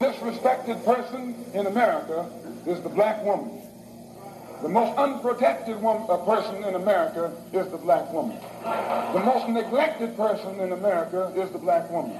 [0.00, 2.30] disrespected person in America
[2.66, 3.60] is the black woman.
[4.62, 8.38] The most unprotected woman, uh, person in America is the black woman.
[8.62, 12.16] The most neglected person in America is the black woman.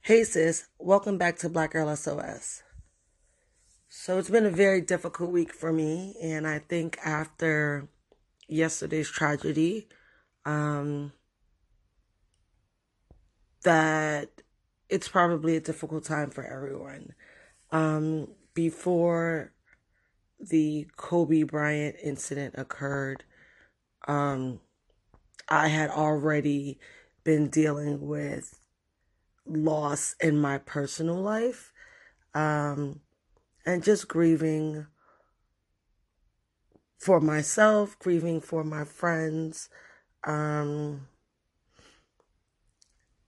[0.00, 2.64] Hey sis, welcome back to Black Girl SOS.
[3.88, 7.88] So it's been a very difficult week for me, and I think after
[8.48, 9.86] yesterday's tragedy,
[10.44, 11.12] um,
[13.62, 14.42] that
[14.88, 17.14] it's probably a difficult time for everyone.
[17.72, 19.52] Um, before
[20.38, 23.24] the Kobe Bryant incident occurred,
[24.06, 24.60] um,
[25.48, 26.78] I had already
[27.24, 28.60] been dealing with
[29.46, 31.72] loss in my personal life
[32.34, 33.00] um,
[33.64, 34.86] and just grieving
[36.98, 39.68] for myself, grieving for my friends.
[40.24, 41.08] Um,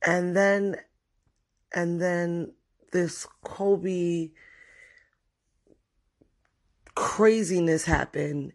[0.04, 0.76] and then,
[1.72, 2.52] and then
[2.92, 4.30] this Kobe
[6.94, 8.52] craziness happened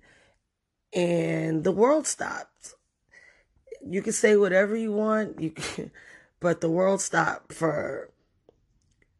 [0.93, 2.75] and the world stopped.
[3.85, 5.91] You can say whatever you want, you can,
[6.39, 8.09] but the world stopped for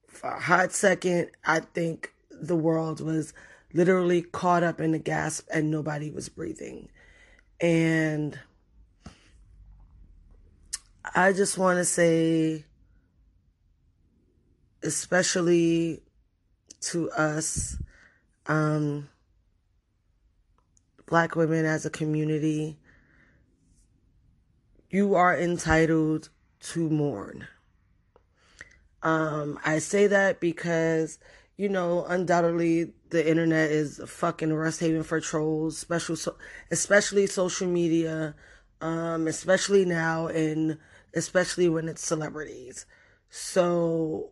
[0.08, 1.32] for a hot second.
[1.46, 3.34] I think the world was
[3.74, 6.90] literally caught up in a gasp and nobody was breathing.
[7.60, 8.38] And
[11.16, 12.66] I just want to say,
[14.84, 16.04] especially
[16.82, 17.78] to us,
[18.48, 19.10] um,
[21.06, 22.78] black women as a community,
[24.90, 27.48] you are entitled to mourn.
[29.02, 31.20] Um, I say that because,
[31.58, 36.36] you know, undoubtedly the internet is a fucking rest haven for trolls, especially, so,
[36.72, 38.36] especially social media,
[38.82, 40.78] um, especially now and
[41.14, 42.86] especially when it's celebrities.
[43.30, 44.32] So,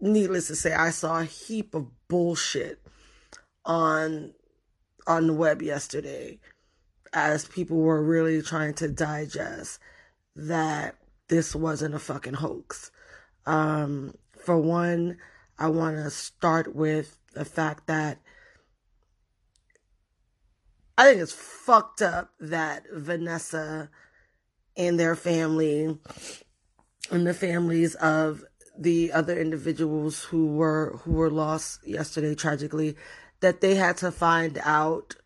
[0.00, 2.80] needless to say, I saw a heap of bullshit
[3.64, 4.34] on
[5.06, 6.38] on the web yesterday
[7.12, 9.80] as people were really trying to digest
[10.36, 10.96] that
[11.28, 12.90] this wasn't a fucking hoax.
[13.46, 15.16] Um, for one,
[15.58, 18.18] I want to start with the fact that
[20.96, 23.88] I think it's fucked up that Vanessa
[24.76, 25.96] and their family
[27.10, 28.44] and the families of
[28.78, 32.96] the other individuals who were who were lost yesterday tragically
[33.40, 35.16] that they had to find out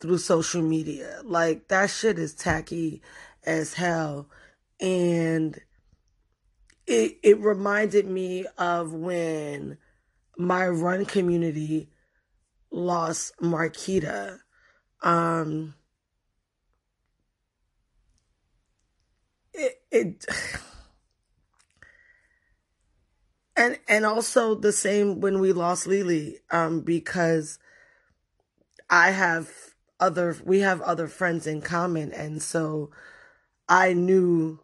[0.00, 1.20] through social media.
[1.24, 3.02] Like that shit is tacky
[3.44, 4.28] as hell.
[4.80, 5.58] And
[6.86, 9.78] it it reminded me of when
[10.36, 11.88] my run community
[12.72, 14.40] lost Marquita.
[15.02, 15.74] Um
[19.54, 20.26] it it
[23.62, 27.58] and and also the same when we lost Lily, um, because
[28.90, 29.50] I have
[30.00, 32.90] other we have other friends in common, and so
[33.68, 34.58] I knew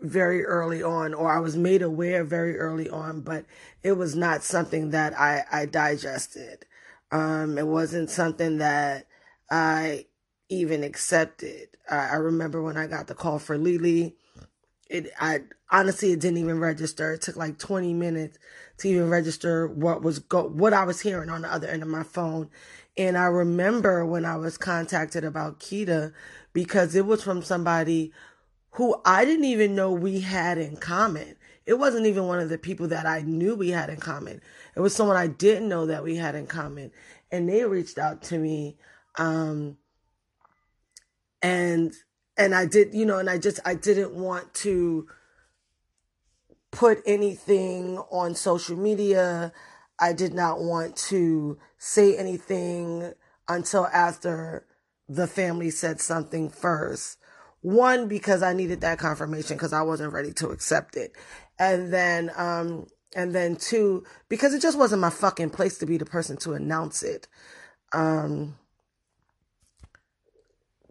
[0.00, 3.44] very early on, or I was made aware very early on, but
[3.82, 6.64] it was not something that I I digested.
[7.10, 9.06] Um, it wasn't something that
[9.50, 10.06] I
[10.48, 11.68] even accepted.
[11.90, 14.16] I, I remember when I got the call for Lily
[14.92, 15.40] it I
[15.72, 17.14] honestly it didn't even register.
[17.14, 18.38] It took like 20 minutes
[18.78, 21.88] to even register what was go what I was hearing on the other end of
[21.88, 22.50] my phone.
[22.96, 26.12] And I remember when I was contacted about Kita
[26.52, 28.12] because it was from somebody
[28.72, 31.36] who I didn't even know we had in common.
[31.64, 34.42] It wasn't even one of the people that I knew we had in common.
[34.76, 36.90] It was someone I didn't know that we had in common.
[37.30, 38.76] And they reached out to me.
[39.16, 39.78] Um,
[41.40, 41.94] and
[42.36, 45.06] and I did, you know, and I just, I didn't want to
[46.72, 49.52] put anything on social media.
[50.00, 53.12] I did not want to say anything
[53.48, 54.66] until after
[55.08, 57.18] the family said something first.
[57.60, 61.12] One, because I needed that confirmation because I wasn't ready to accept it.
[61.58, 65.98] And then, um, and then two, because it just wasn't my fucking place to be
[65.98, 67.28] the person to announce it.
[67.92, 68.56] Um,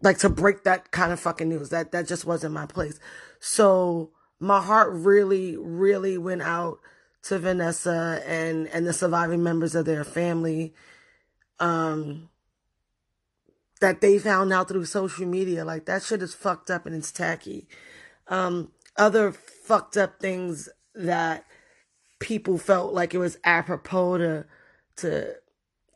[0.00, 1.70] like to break that kind of fucking news.
[1.70, 2.98] That that just wasn't my place.
[3.40, 4.12] So
[4.42, 6.80] my heart really, really went out
[7.24, 10.74] to Vanessa and and the surviving members of their family.
[11.60, 12.28] Um
[13.80, 15.64] that they found out through social media.
[15.64, 17.68] Like that shit is fucked up and it's tacky.
[18.28, 21.44] Um other fucked up things that
[22.18, 24.46] people felt like it was apropos to
[24.96, 25.34] to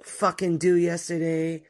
[0.03, 1.65] fucking do yesterday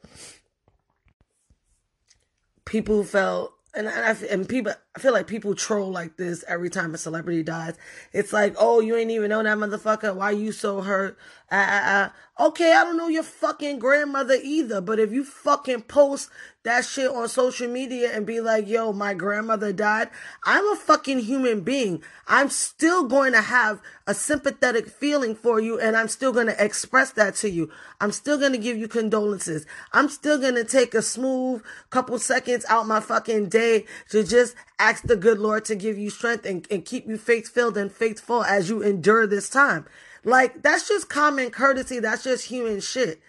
[2.67, 6.95] people felt and I, and people I feel like people troll like this every time
[6.95, 7.75] a celebrity dies.
[8.15, 10.17] It's like, oh, you ain't even know that motherfucker.
[10.17, 11.19] Why you so hurt?
[11.51, 12.09] Uh, uh, uh.
[12.39, 14.81] Okay, I don't know your fucking grandmother either.
[14.81, 16.31] But if you fucking post
[16.65, 20.11] that shit on social media and be like, yo, my grandmother died,
[20.45, 22.03] I'm a fucking human being.
[22.27, 26.65] I'm still going to have a sympathetic feeling for you and I'm still going to
[26.65, 27.71] express that to you.
[28.01, 29.65] I'm still going to give you condolences.
[29.93, 34.57] I'm still going to take a smooth couple seconds out my fucking day to just
[34.91, 37.91] ask the good Lord to give you strength and, and keep you faith filled and
[37.91, 39.87] faithful as you endure this time.
[40.25, 41.99] Like, that's just common courtesy.
[41.99, 43.21] That's just human shit.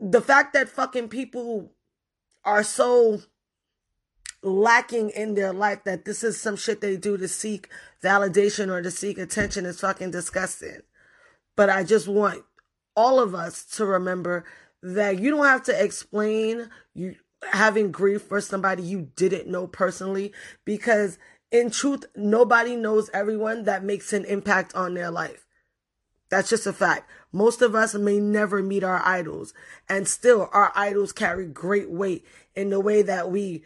[0.00, 1.72] The fact that fucking people
[2.44, 3.22] are so
[4.42, 7.68] lacking in their life that this is some shit they do to seek
[8.02, 10.80] validation or to seek attention is fucking disgusting.
[11.56, 12.42] But I just want
[12.96, 14.44] all of us to remember
[14.82, 17.14] that you don't have to explain you
[17.50, 20.32] having grief for somebody you didn't know personally
[20.64, 21.18] because
[21.50, 25.46] in truth nobody knows everyone that makes an impact on their life.
[26.30, 27.10] That's just a fact.
[27.30, 29.52] Most of us may never meet our idols,
[29.86, 32.24] and still our idols carry great weight
[32.54, 33.64] in the way that we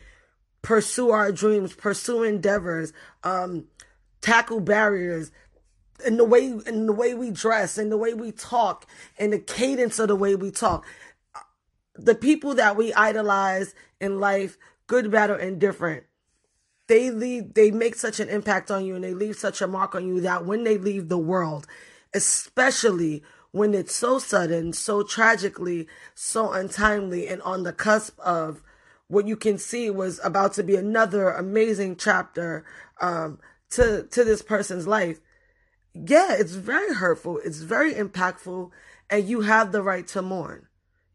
[0.62, 3.66] pursue our dreams, pursue endeavors, um,
[4.20, 5.30] tackle barriers,
[6.04, 8.84] in the way in the way we dress, in the way we talk,
[9.16, 10.84] in the cadence of the way we talk.
[11.98, 14.56] The people that we idolize in life,
[14.86, 16.04] good, bad, or indifferent,
[16.88, 19.94] they leave they make such an impact on you and they leave such a mark
[19.94, 21.66] on you that when they leave the world,
[22.14, 23.22] especially
[23.52, 28.62] when it's so sudden, so tragically, so untimely, and on the cusp of
[29.08, 32.64] what you can see was about to be another amazing chapter
[33.00, 33.38] um,
[33.70, 35.20] to to this person's life.
[35.94, 37.38] Yeah, it's very hurtful.
[37.42, 38.70] It's very impactful,
[39.08, 40.66] and you have the right to mourn.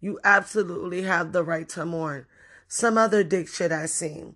[0.01, 2.25] You absolutely have the right to mourn.
[2.67, 4.35] Some other dick shit I seen,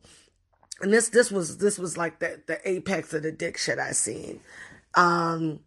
[0.81, 3.91] and this this was this was like the the apex of the dick shit I
[3.91, 4.41] seen.
[4.93, 5.61] Um,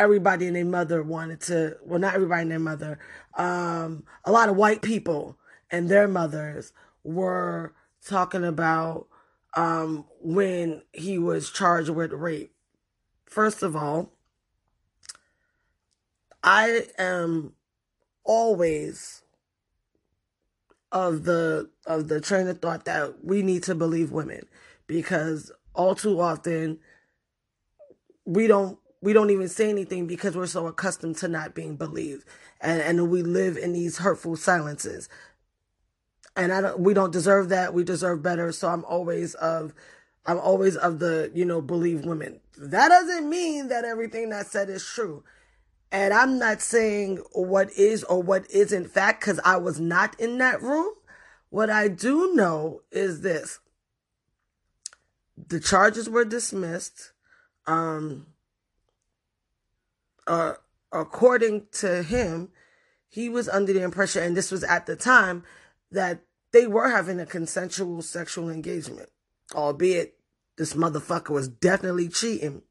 [0.00, 2.98] everybody and their mother wanted to well not everybody and their mother
[3.34, 5.36] um a lot of white people
[5.70, 6.72] and their mothers
[7.04, 7.74] were
[8.06, 9.06] talking about
[9.56, 12.54] um when he was charged with rape
[13.26, 14.10] first of all
[16.42, 17.52] i am
[18.24, 19.22] always
[20.92, 24.46] of the of the train of thought that we need to believe women
[24.86, 26.78] because all too often
[28.24, 32.24] we don't we don't even say anything because we're so accustomed to not being believed.
[32.60, 35.08] And and we live in these hurtful silences.
[36.36, 37.72] And i don't we don't deserve that.
[37.72, 38.52] We deserve better.
[38.52, 39.72] So i'm always of
[40.26, 42.40] i'm always of the you know believe women.
[42.58, 45.22] That doesn't mean that everything that's said is true
[45.92, 50.38] and i'm not saying what is or what isn't fact because i was not in
[50.38, 50.92] that room
[51.48, 53.58] what i do know is this
[55.48, 57.12] the charges were dismissed
[57.66, 58.26] um
[60.30, 60.54] uh,
[60.92, 62.50] according to him,
[63.08, 65.42] he was under the impression, and this was at the time,
[65.90, 66.20] that
[66.52, 69.08] they were having a consensual sexual engagement,
[69.54, 70.14] albeit
[70.56, 72.62] this motherfucker was definitely cheating.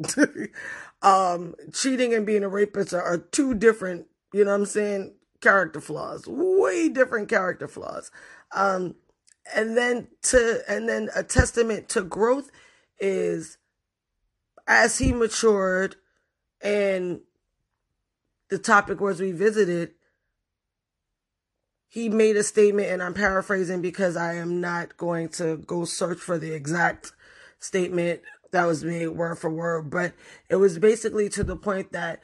[1.02, 5.14] um, cheating and being a rapist are, are two different, you know what I'm saying,
[5.40, 8.10] character flaws, way different character flaws.
[8.54, 8.96] Um,
[9.54, 12.50] and then to, and then a testament to growth
[12.98, 13.58] is
[14.66, 15.96] as he matured,
[16.60, 17.20] and
[18.50, 19.92] the topic was revisited,
[21.88, 26.18] he made a statement, and I'm paraphrasing because I am not going to go search
[26.18, 27.12] for the exact
[27.58, 28.20] statement
[28.52, 30.12] that was made word for word, but
[30.48, 32.20] it was basically to the point that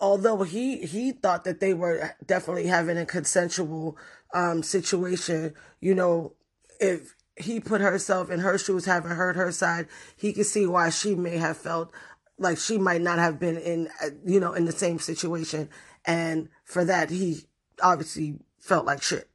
[0.00, 3.96] although he he thought that they were definitely having a consensual
[4.34, 6.34] um situation, you know,
[6.80, 10.90] if he put herself in her shoes, having heard her side, he could see why
[10.90, 11.92] she may have felt
[12.38, 15.68] like she might not have been in, uh, you know, in the same situation.
[16.04, 17.46] And for that, he
[17.82, 19.28] obviously felt like shit.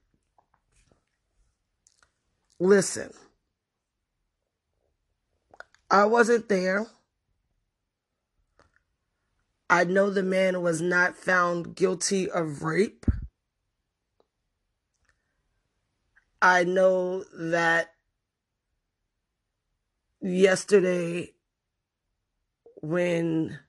[2.60, 3.12] Listen,
[5.94, 6.88] I wasn't there.
[9.70, 13.06] I know the man was not found guilty of rape.
[16.42, 17.94] I know that
[20.20, 21.34] yesterday
[22.82, 23.60] when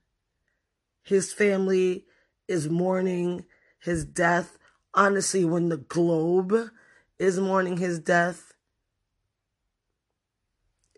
[1.03, 2.07] his family
[2.49, 3.45] is mourning
[3.81, 4.57] his death.
[4.95, 6.71] Honestly, when the globe
[7.19, 8.54] is mourning his death,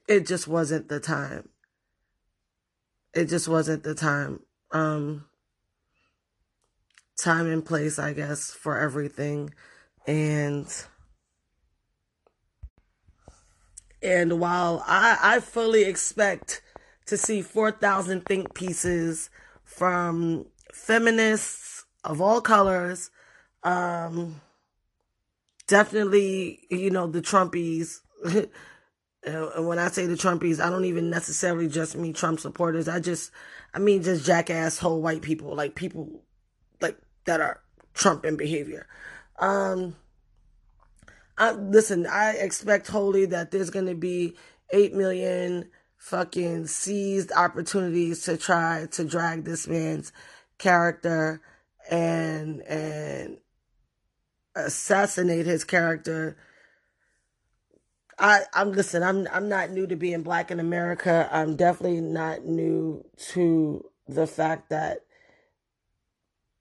[0.08, 1.48] it just wasn't the time.
[3.14, 4.40] It just wasn't the time.
[4.72, 5.26] Um,
[7.16, 9.54] time and place, I guess, for everything.
[10.06, 10.68] And
[14.02, 16.62] And while I, I fully expect
[17.06, 19.30] to see 4,000 think pieces
[19.64, 23.10] from feminists of all colors,
[23.64, 24.40] um,
[25.66, 27.98] definitely, you know, the Trumpies.
[29.26, 32.87] and when I say the Trumpies, I don't even necessarily just mean Trump supporters.
[32.87, 33.33] I just,
[33.75, 36.23] I mean, just jackass whole white people, like people
[36.80, 37.61] like that are
[37.92, 38.87] Trump in behavior.
[39.38, 39.97] Um,
[41.37, 44.37] I, listen, I expect wholly that there's going to be
[44.71, 50.12] 8 million fucking seized opportunities to try to drag this man's
[50.59, 51.40] character
[51.90, 53.38] and, and
[54.54, 56.37] assassinate his character.
[58.18, 61.28] I, I'm listen, I'm I'm not new to being black in America.
[61.30, 65.00] I'm definitely not new to the fact that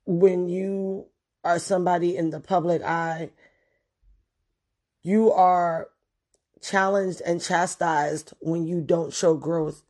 [0.06, 1.08] when you
[1.44, 3.30] are somebody in the public eye,
[5.02, 5.88] you are
[6.62, 9.84] challenged and chastised when you don't show growth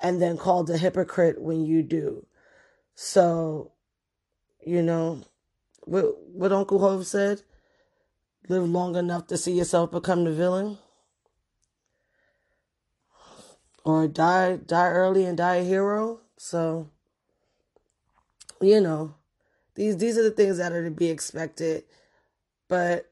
[0.00, 2.26] and then called a hypocrite when you do.
[2.94, 3.72] So,
[4.64, 5.22] you know,
[5.84, 7.42] what, what Uncle Hov said,
[8.48, 10.78] live long enough to see yourself become the villain.
[13.84, 16.20] Or die die early and die a hero.
[16.36, 16.88] So,
[18.60, 19.14] you know,
[19.74, 21.84] these these are the things that are to be expected.
[22.68, 23.10] But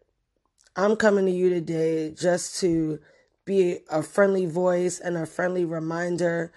[0.77, 3.01] I'm coming to you today just to
[3.45, 6.53] be a friendly voice and a friendly reminder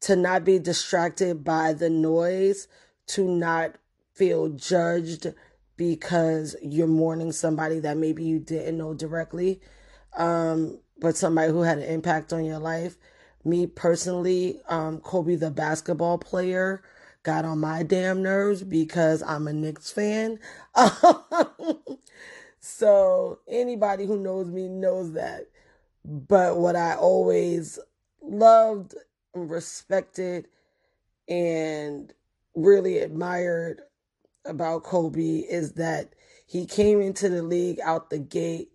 [0.00, 2.68] to not be distracted by the noise,
[3.06, 3.76] to not
[4.12, 5.32] feel judged
[5.76, 9.60] because you're mourning somebody that maybe you didn't know directly,
[10.16, 12.96] um, but somebody who had an impact on your life.
[13.48, 16.82] Me personally, um, Kobe the basketball player
[17.22, 20.38] got on my damn nerves because I'm a Knicks fan.
[22.60, 25.48] So anybody who knows me knows that.
[26.04, 27.78] But what I always
[28.22, 28.94] loved,
[29.34, 30.48] respected,
[31.28, 32.12] and
[32.54, 33.82] really admired
[34.44, 36.14] about Kobe is that
[36.46, 38.70] he came into the league out the gate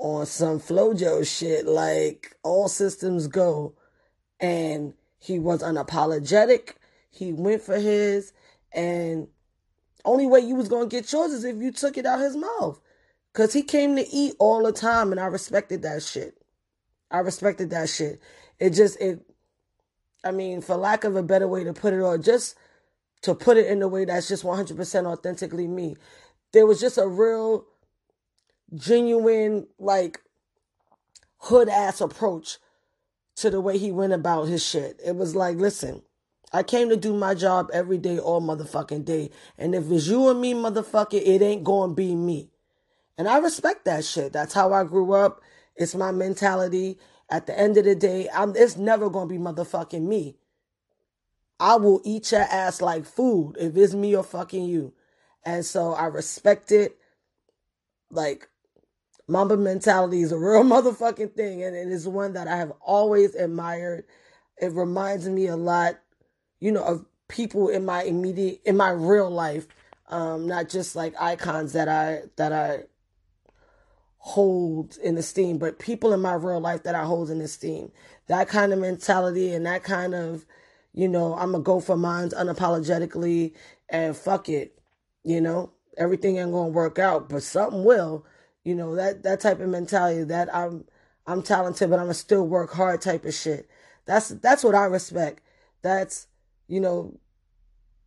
[0.00, 3.74] on some Flojo shit, like all systems go.
[4.40, 6.72] And he was unapologetic.
[7.10, 8.32] He went for his,
[8.72, 9.28] and
[10.04, 12.80] only way you was gonna get yours is if you took it out his mouth.
[13.32, 16.42] Cause he came to eat all the time and I respected that shit.
[17.10, 18.20] I respected that shit.
[18.58, 19.20] It just it
[20.24, 22.56] I mean, for lack of a better way to put it or just
[23.22, 25.96] to put it in a way that's just 100% authentically me.
[26.52, 27.66] There was just a real
[28.74, 30.20] genuine like
[31.38, 32.58] hood ass approach
[33.36, 35.00] to the way he went about his shit.
[35.04, 36.02] It was like, listen,
[36.52, 39.30] I came to do my job every day, all motherfucking day.
[39.56, 42.50] And if it's you and me, motherfucker, it ain't gonna be me.
[43.16, 44.32] And I respect that shit.
[44.32, 45.40] That's how I grew up.
[45.76, 46.98] It's my mentality.
[47.30, 50.36] At the end of the day, I'm, it's never gonna be motherfucking me.
[51.58, 54.92] I will eat your ass like food if it's me or fucking you.
[55.44, 56.98] And so I respect it.
[58.10, 58.49] Like,
[59.30, 61.62] Mamba mentality is a real motherfucking thing.
[61.62, 64.04] And it is one that I have always admired.
[64.60, 65.96] It reminds me a lot
[66.60, 69.66] you know, of people in my immediate in my real life,
[70.08, 72.84] um, not just like icons that I that I
[74.18, 77.90] hold in esteem, but people in my real life that I hold in esteem.
[78.26, 80.44] That kind of mentality and that kind of,
[80.92, 83.54] you know, I'm gonna go for mines unapologetically
[83.88, 84.78] and fuck it,
[85.24, 85.72] you know.
[85.96, 88.24] Everything ain't gonna work out, but something will.
[88.64, 90.84] You know, that that type of mentality that I'm
[91.26, 93.68] I'm talented, but I'm gonna still work hard type of shit.
[94.06, 95.42] That's that's what I respect.
[95.82, 96.26] That's
[96.68, 97.18] you know,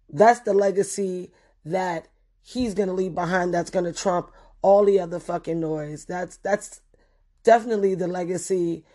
[0.10, 1.31] that's the legacy
[1.65, 2.07] that
[2.41, 4.31] he's to leave behind that's to trump
[4.62, 6.05] all the other fucking noise.
[6.05, 6.81] That's that's
[7.43, 8.86] definitely the legacy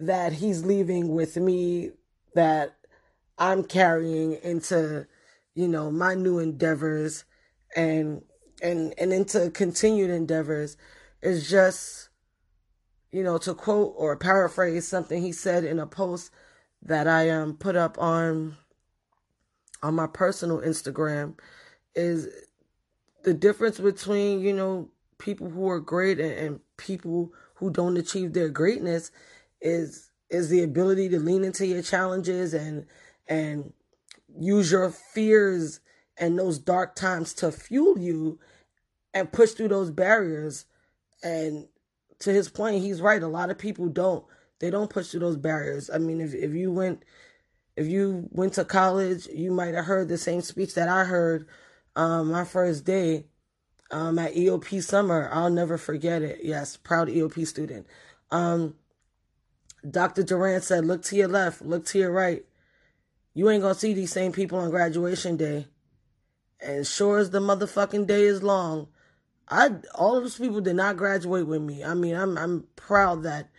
[0.00, 1.90] that he's leaving with me
[2.34, 2.76] that
[3.38, 5.06] I'm carrying into,
[5.54, 7.24] you know, my new endeavors
[7.74, 8.22] and
[8.62, 10.76] and and into continued endeavors
[11.22, 12.08] is just
[13.12, 16.30] you know to quote or paraphrase something he said in a post
[16.82, 18.56] that I um put up on
[19.82, 21.34] on my personal Instagram
[21.94, 22.28] is
[23.22, 28.32] the difference between, you know, people who are great and, and people who don't achieve
[28.32, 29.10] their greatness
[29.60, 32.86] is is the ability to lean into your challenges and
[33.28, 33.72] and
[34.40, 35.80] use your fears
[36.18, 38.38] and those dark times to fuel you
[39.14, 40.64] and push through those barriers
[41.22, 41.66] and
[42.18, 44.24] to his point he's right a lot of people don't
[44.60, 47.02] they don't push through those barriers i mean if, if you went
[47.76, 51.46] if you went to college, you might have heard the same speech that I heard
[51.96, 53.26] um, my first day
[53.90, 55.30] um, at EOP summer.
[55.32, 56.40] I'll never forget it.
[56.42, 57.86] Yes, proud EOP student.
[58.30, 58.74] Um,
[59.88, 60.22] Dr.
[60.22, 62.44] Durant said, look to your left, look to your right.
[63.34, 65.66] You ain't gonna see these same people on graduation day.
[66.60, 68.88] And sure as the motherfucking day is long,
[69.48, 71.84] I all of those people did not graduate with me.
[71.84, 73.50] I mean, I'm I'm proud that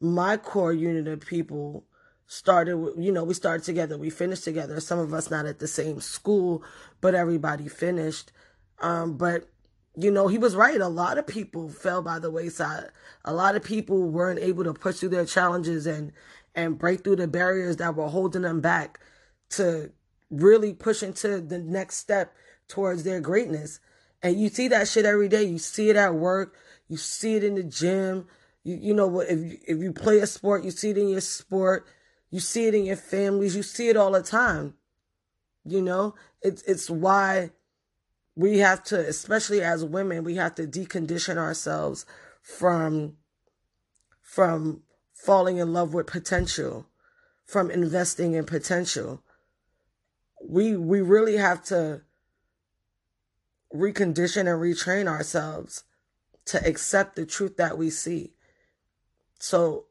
[0.00, 1.84] my core unit of people
[2.26, 4.80] started you know we started together we finished together.
[4.80, 6.62] Some of us not at the same school
[7.00, 8.32] but everybody finished.
[8.80, 9.48] Um, but
[9.96, 10.80] you know he was right.
[10.80, 12.90] A lot of people fell by the wayside.
[13.24, 16.12] A lot of people weren't able to push through their challenges and
[16.54, 19.00] and break through the barriers that were holding them back
[19.50, 19.90] to
[20.30, 22.34] really push into the next step
[22.68, 23.80] towards their greatness
[24.22, 26.54] and you see that shit every day you see it at work
[26.88, 28.26] you see it in the gym
[28.64, 31.86] you you know if if you play a sport you see it in your sport
[32.32, 33.54] you see it in your families.
[33.54, 34.74] You see it all the time.
[35.64, 37.50] You know, it's it's why
[38.34, 42.04] we have to, especially as women, we have to decondition ourselves
[42.40, 43.18] from
[44.22, 46.86] from falling in love with potential,
[47.44, 49.22] from investing in potential.
[50.42, 52.00] We we really have to
[53.74, 55.84] recondition and retrain ourselves
[56.46, 58.32] to accept the truth that we see.
[59.38, 59.86] So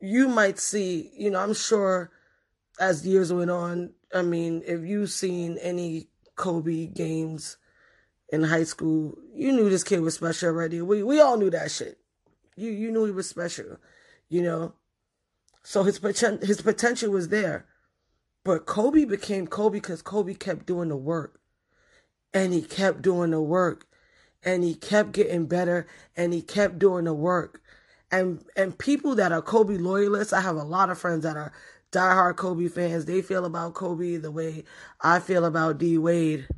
[0.00, 2.10] you might see, you know, I'm sure
[2.78, 7.58] as years went on, I mean, if you've seen any Kobe games
[8.30, 10.80] in high school, you knew this kid was special already.
[10.80, 11.98] We we all knew that shit.
[12.56, 13.76] You you knew he was special,
[14.28, 14.74] you know.
[15.62, 17.66] So his potential his potential was there.
[18.42, 21.39] But Kobe became Kobe because Kobe kept doing the work.
[22.32, 23.86] And he kept doing the work.
[24.42, 25.86] And he kept getting better.
[26.16, 27.60] And he kept doing the work
[28.10, 31.52] and and people that are Kobe loyalists, I have a lot of friends that are
[31.92, 33.04] diehard Kobe fans.
[33.04, 34.64] They feel about Kobe the way
[35.00, 36.48] I feel about D Wade.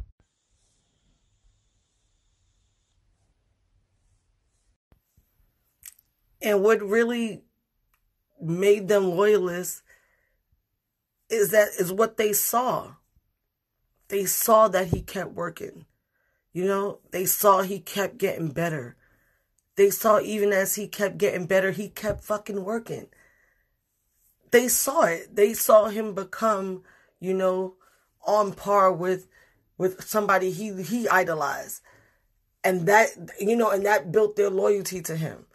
[6.41, 7.43] And what really
[8.41, 9.83] made them loyalists
[11.31, 12.95] is that is what they saw.
[14.13, 15.87] They saw that he kept working.
[16.53, 18.95] You know, they saw he kept getting better.
[19.77, 23.07] They saw even as he kept getting better, he kept fucking working.
[24.51, 25.35] They saw it.
[25.35, 26.83] They saw him become,
[27.21, 27.77] you know,
[28.27, 29.29] on par with
[29.79, 31.81] with somebody he he idolized.
[32.63, 33.09] And that
[33.41, 35.47] you know, and that built their loyalty to him.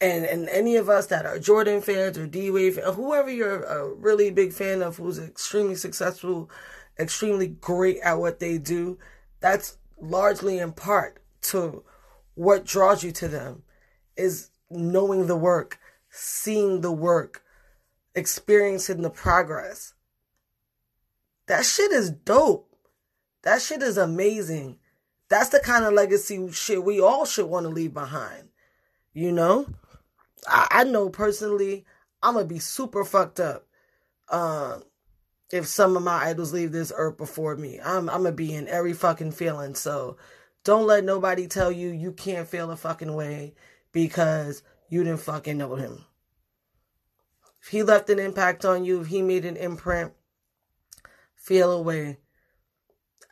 [0.00, 3.92] And and any of us that are Jordan fans or D Wade whoever you're a
[3.92, 6.48] really big fan of who's extremely successful,
[6.98, 8.98] extremely great at what they do,
[9.40, 11.84] that's largely in part to
[12.34, 13.62] what draws you to them
[14.16, 15.78] is knowing the work,
[16.10, 17.42] seeing the work,
[18.14, 19.94] experiencing the progress.
[21.46, 22.68] That shit is dope.
[23.42, 24.78] That shit is amazing.
[25.28, 28.48] That's the kind of legacy shit we all should want to leave behind.
[29.12, 29.66] You know?
[30.48, 31.84] I, I know personally,
[32.22, 33.66] I'm going to be super fucked up
[34.28, 34.80] uh,
[35.52, 37.80] if some of my idols leave this earth before me.
[37.82, 39.74] I'm, I'm to be in every fucking feeling.
[39.74, 40.16] So,
[40.64, 43.54] don't let nobody tell you you can't feel a fucking way
[43.92, 46.04] because you didn't fucking know him.
[47.62, 50.12] If he left an impact on you, if he made an imprint,
[51.36, 52.18] feel away.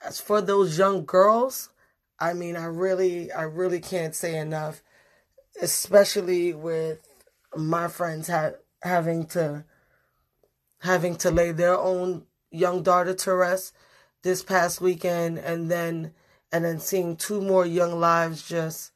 [0.04, 1.70] As for those young girls,
[2.18, 4.82] I mean, I really, I really can't say enough,
[5.60, 7.00] especially with
[7.56, 9.64] my friends ha- having to,
[10.84, 13.74] having to lay their own young daughter to rest
[14.22, 16.12] this past weekend, and then
[16.52, 18.92] and then seeing two more young lives just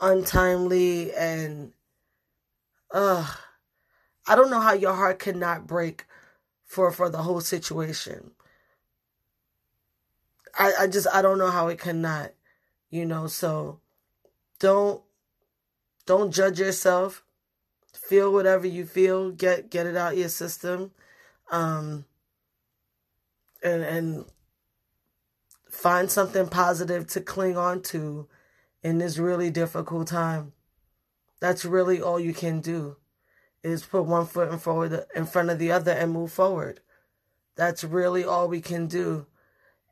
[0.00, 1.72] untimely and
[2.92, 3.34] uh
[4.26, 6.06] I don't know how your heart could not break
[6.64, 8.30] for for the whole situation.
[10.58, 12.32] I I just I don't know how it cannot,
[12.90, 13.80] you know, so
[14.60, 15.02] don't
[16.06, 17.24] don't judge yourself.
[17.92, 20.92] Feel whatever you feel, get get it out your system.
[21.50, 22.04] Um
[23.62, 24.24] and and
[25.70, 28.28] find something positive to cling on to
[28.82, 30.52] in this really difficult time.
[31.40, 32.96] That's really all you can do
[33.62, 36.80] is put one foot in forward in front of the other and move forward.
[37.56, 39.26] That's really all we can do.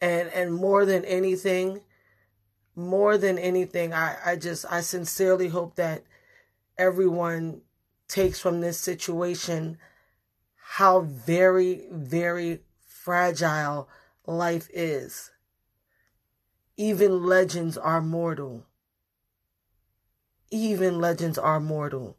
[0.01, 1.81] And and more than anything,
[2.75, 6.05] more than anything, I, I just I sincerely hope that
[6.79, 7.63] everyone
[8.09, 9.79] takes from this situation
[10.57, 13.89] how very, very fragile
[14.27, 15.31] life is.
[16.77, 18.67] Even legends are mortal.
[20.51, 22.17] Even legends are mortal.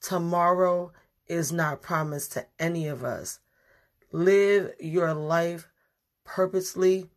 [0.00, 0.92] Tomorrow
[1.26, 3.38] is not promised to any of us.
[4.12, 5.68] Live your life
[6.24, 7.10] purposely.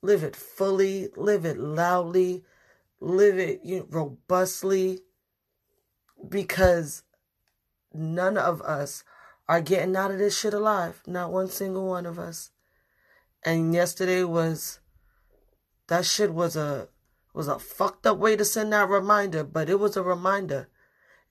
[0.00, 1.08] Live it fully.
[1.16, 2.44] Live it loudly.
[3.00, 5.00] Live it robustly.
[6.28, 7.02] Because
[7.92, 9.04] none of us
[9.48, 11.02] are getting out of this shit alive.
[11.06, 12.50] Not one single one of us.
[13.44, 14.78] And yesterday was
[15.88, 16.88] that shit was a
[17.34, 20.68] was a fucked up way to send that reminder, but it was a reminder.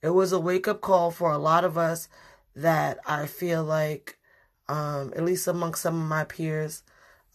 [0.02, 2.10] It was a wake up call for a lot of us
[2.56, 4.18] that I feel like,
[4.68, 6.84] um, at least amongst some of my peers,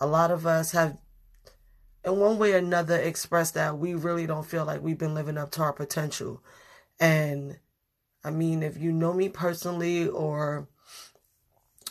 [0.00, 0.98] a lot of us have,
[2.04, 5.38] in one way or another, expressed that we really don't feel like we've been living
[5.38, 6.42] up to our potential.
[6.98, 7.58] And
[8.24, 10.68] I mean, if you know me personally or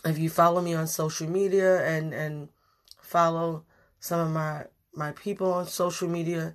[0.03, 2.49] if you follow me on social media and, and
[3.01, 3.65] follow
[3.99, 6.53] some of my my people on social media,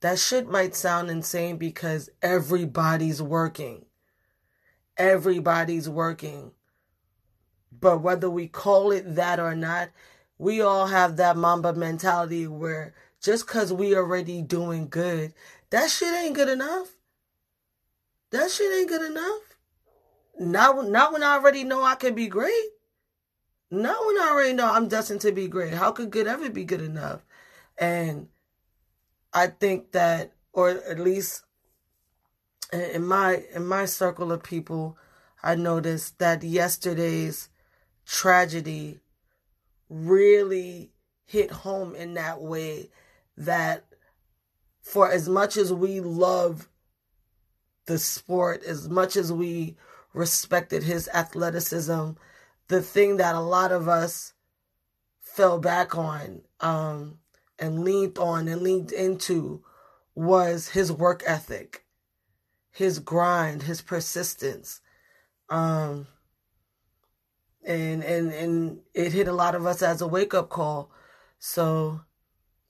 [0.00, 3.86] that shit might sound insane because everybody's working.
[4.96, 6.52] Everybody's working.
[7.72, 9.90] But whether we call it that or not,
[10.36, 15.32] we all have that mamba mentality where just because we already doing good,
[15.70, 16.97] that shit ain't good enough.
[18.30, 19.40] That shit ain't good enough.
[20.38, 22.70] Not, not when I already know I can be great.
[23.70, 25.74] Not when I already know I'm destined to be great.
[25.74, 27.24] How could good ever be good enough?
[27.76, 28.28] And
[29.32, 31.44] I think that, or at least
[32.72, 34.96] in my in my circle of people,
[35.42, 37.48] I noticed that yesterday's
[38.06, 39.00] tragedy
[39.88, 40.92] really
[41.26, 42.90] hit home in that way
[43.36, 43.84] that
[44.80, 46.68] for as much as we love
[47.88, 49.74] the sport, as much as we
[50.12, 52.10] respected his athleticism,
[52.68, 54.34] the thing that a lot of us
[55.20, 57.18] fell back on um,
[57.58, 59.64] and leaned on and leaned into
[60.14, 61.86] was his work ethic,
[62.70, 64.80] his grind, his persistence.
[65.48, 66.06] Um,
[67.64, 70.90] and and and it hit a lot of us as a wake up call.
[71.38, 72.02] So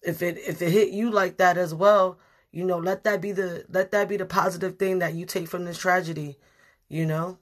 [0.01, 2.19] if it if it hit you like that as well,
[2.53, 5.49] you know, let that be the let that be the positive thing that you take
[5.49, 6.39] from this tragedy,
[6.89, 7.39] you know?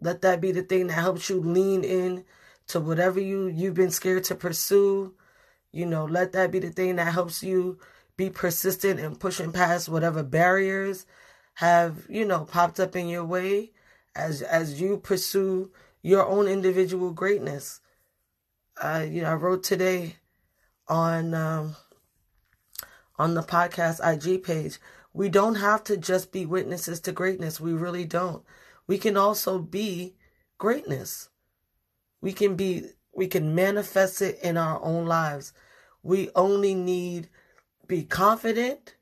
[0.00, 2.24] Let that be the thing that helps you lean in
[2.68, 5.14] to whatever you you've been scared to pursue
[5.76, 7.78] you know, let that be the thing that helps you
[8.16, 11.04] be persistent and pushing past whatever barriers
[11.56, 13.72] have, you know, popped up in your way
[14.14, 17.80] as as you pursue your own individual greatness.
[18.80, 20.16] Uh, you know, I wrote today
[20.88, 21.76] on um,
[23.18, 24.78] on the podcast IG page.
[25.12, 27.60] We don't have to just be witnesses to greatness.
[27.60, 28.44] We really don't.
[28.86, 30.14] We can also be
[30.58, 31.30] greatness.
[32.20, 35.52] We can be we can manifest it in our own lives.
[36.02, 37.28] We only need
[37.86, 38.96] be confident,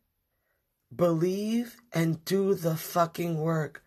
[0.95, 3.83] believe, and do the fucking work.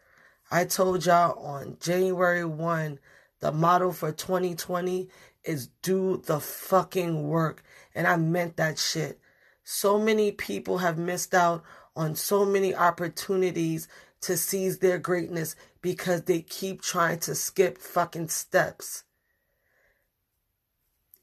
[0.52, 3.00] I told y'all on January 1,
[3.40, 5.10] the motto for 2020
[5.44, 7.63] is do the fucking work.
[7.94, 9.20] And I meant that shit.
[9.69, 11.62] So many people have missed out
[11.95, 13.88] on so many opportunities
[14.21, 19.03] to seize their greatness because they keep trying to skip fucking steps.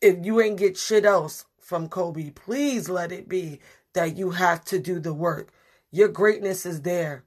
[0.03, 2.31] If you ain't get shit else, from Kobe.
[2.31, 3.61] Please let it be
[3.95, 5.53] that you have to do the work.
[5.91, 7.25] Your greatness is there.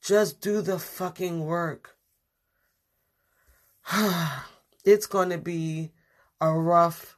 [0.00, 1.96] Just do the fucking work.
[4.84, 5.90] it's going to be
[6.40, 7.16] a rough,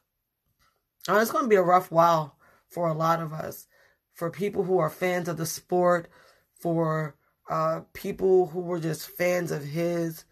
[1.08, 2.36] uh, it's going to be a rough while
[2.70, 3.66] for a lot of us.
[4.14, 6.08] For people who are fans of the sport,
[6.54, 7.16] for
[7.50, 10.24] uh, people who were just fans of his,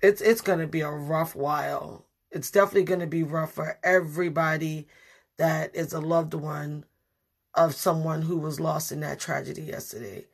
[0.00, 4.86] it's it's to be a rough while it's definitely to be rough for everybody
[5.38, 6.84] that is a loved one
[7.54, 10.26] of someone who was lost in that tragedy yesterday.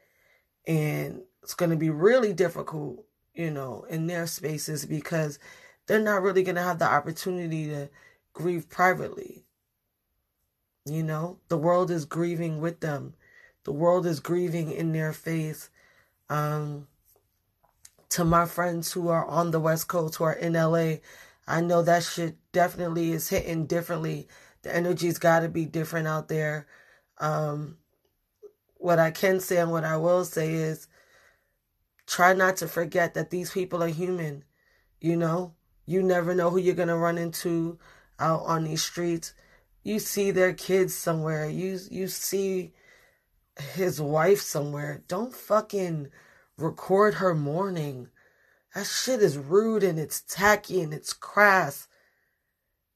[0.67, 5.39] And it's going to be really difficult, you know, in their spaces because
[5.87, 7.89] they're not really going to have the opportunity to
[8.33, 9.44] grieve privately.
[10.87, 13.15] You know, the world is grieving with them.
[13.65, 15.71] The world is grieving in their face.
[16.29, 16.89] Um,
[18.11, 20.97] to my friends who are on the West Coast, who are in LA,
[21.47, 24.29] I know that shit definitely is hitting differently.
[24.63, 26.67] The energy's got to be different out there.
[27.19, 27.79] Um,
[28.77, 30.87] what I can say and what I will say is
[32.07, 34.45] try not to forget that these people are human.
[35.01, 35.55] You know,
[35.87, 37.79] you never know who you're going to run into
[38.19, 39.33] out on these streets.
[39.85, 41.49] You see their kids somewhere.
[41.49, 42.73] You you see
[43.75, 45.05] his wife somewhere.
[45.07, 46.09] Don't fucking
[46.57, 48.09] record her mourning.
[48.75, 51.87] That shit is rude and it's tacky and it's crass.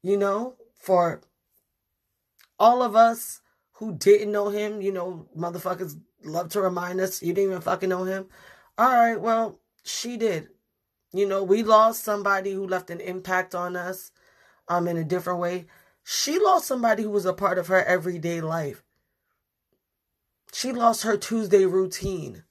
[0.03, 1.21] You know, for
[2.59, 7.33] all of us who didn't know him, you know, motherfuckers love to remind us you
[7.33, 8.27] didn't even fucking know him.
[8.79, 10.49] All right, well, she did.
[11.13, 14.11] You know, we lost somebody who left an impact on us
[14.69, 15.67] um in a different way.
[16.11, 18.83] She lost somebody who was a part of her everyday life.
[20.55, 22.45] She lost her Tuesday routine.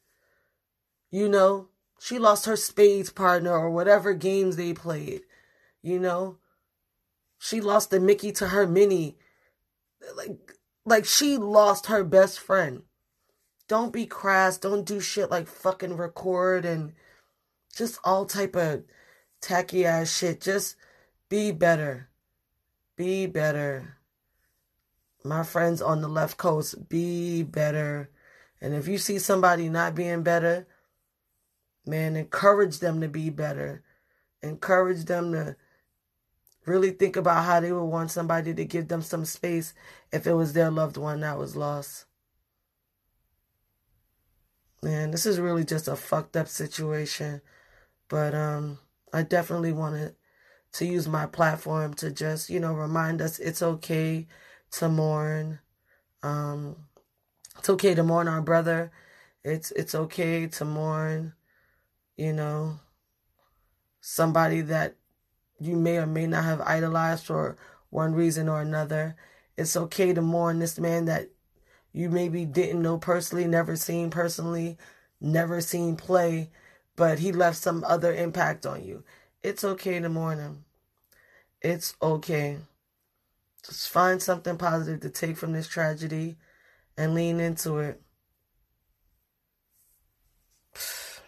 [1.09, 5.21] You know, she lost her spades partner or whatever games they played.
[5.81, 6.37] You know,
[7.39, 9.17] she lost the Mickey to her Minnie.
[10.15, 10.53] Like,
[10.85, 12.83] like she lost her best friend.
[13.67, 14.59] Don't be crass.
[14.59, 16.93] Don't do shit like fucking record and
[17.75, 18.83] just all type of
[19.41, 20.41] tacky ass shit.
[20.41, 20.75] Just
[21.27, 22.09] be better.
[22.97, 23.97] Be better.
[25.23, 28.09] My friends on the left coast, be better.
[28.59, 30.67] And if you see somebody not being better,
[31.85, 33.83] man, encourage them to be better.
[34.41, 35.55] Encourage them to
[36.65, 39.75] really think about how they would want somebody to give them some space
[40.11, 42.05] if it was their loved one that was lost.
[44.81, 47.41] Man, this is really just a fucked up situation.
[48.09, 48.79] But um
[49.13, 50.15] I definitely want to
[50.85, 54.27] use my platform to just, you know, remind us it's okay
[54.71, 55.59] to mourn.
[56.23, 56.75] Um
[57.57, 58.91] it's okay to mourn our brother.
[59.43, 61.33] It's it's okay to mourn,
[62.15, 62.79] you know,
[64.01, 64.95] somebody that
[65.59, 67.57] you may or may not have idolized for
[67.89, 69.15] one reason or another.
[69.57, 71.29] It's okay to mourn this man that
[71.93, 74.77] you maybe didn't know personally, never seen personally,
[75.19, 76.51] never seen play,
[76.95, 79.03] but he left some other impact on you.
[79.43, 80.65] It's okay to mourn him.
[81.61, 82.57] It's okay.
[83.65, 86.37] Just find something positive to take from this tragedy
[86.97, 88.01] and lean into it.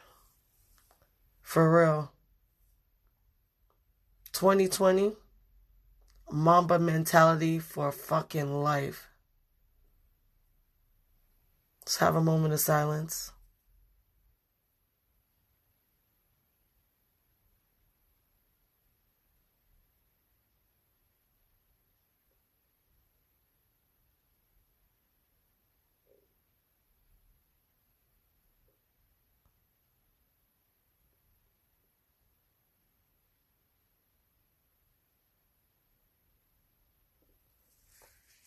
[1.41, 2.11] For real.
[4.33, 5.13] 2020,
[6.31, 9.09] Mamba mentality for fucking life.
[11.81, 13.31] Let's have a moment of silence.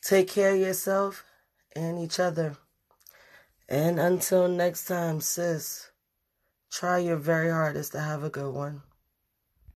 [0.02, 1.24] Take care of yourself
[1.76, 2.56] and each other.
[3.68, 5.90] And until next time, sis,
[6.70, 8.82] try your very hardest to have a good one.